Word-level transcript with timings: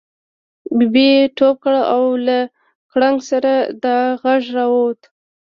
ببۍ 0.77 1.11
ټوپ 1.37 1.55
کړه 1.63 1.81
او 1.93 2.03
له 2.25 2.37
کړنګ 2.91 3.17
سره 3.29 3.51
دا 3.83 3.97
غږ 4.21 4.43
را 4.57 4.65
ووت. 4.73 4.99